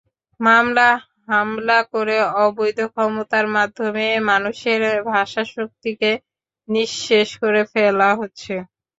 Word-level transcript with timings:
মামলা, 0.39 0.89
হামলা 1.27 1.79
করে 1.93 2.15
অবৈধ 2.43 2.77
ক্ষমতার 2.93 3.45
মাধ্যমে 3.55 4.05
মানুষের 4.29 4.81
ভাষাশক্তিকে 5.09 6.11
নিঃশেষ 6.69 7.29
করে 7.41 7.61
ফেলা 7.71 8.09
হচ্ছে। 8.19 8.53